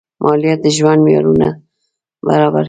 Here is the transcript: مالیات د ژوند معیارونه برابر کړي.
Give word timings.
مالیات 0.23 0.59
د 0.63 0.67
ژوند 0.77 0.99
معیارونه 1.05 1.47
برابر 2.27 2.53
کړي. 2.53 2.59